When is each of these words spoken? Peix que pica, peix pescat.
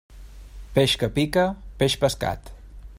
Peix 0.77 0.95
que 1.03 1.09
pica, 1.19 1.43
peix 1.83 1.97
pescat. 2.05 2.53